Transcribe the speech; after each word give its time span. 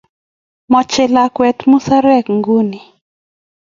Mache 0.73 1.03
lakwet 1.13 1.59
musarek 1.69 2.25
nguni 2.37 2.79